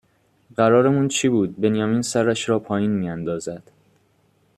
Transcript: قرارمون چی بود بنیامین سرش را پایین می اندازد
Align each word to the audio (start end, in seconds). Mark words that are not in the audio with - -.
قرارمون 0.57 1.07
چی 1.07 1.29
بود 1.29 1.61
بنیامین 1.61 2.01
سرش 2.01 2.49
را 2.49 2.59
پایین 2.59 2.91
می 2.91 3.09
اندازد 3.09 3.71